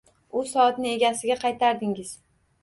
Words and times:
U 0.37 0.41
soatni 0.53 0.89
egasiga 0.93 1.37
qaytardingiz. 1.45 2.09